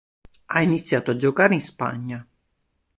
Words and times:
Ha 0.45 0.63
iniziato 0.63 1.11
a 1.11 1.15
giocare 1.15 1.53
in 1.53 1.61
Spagna. 1.61 2.27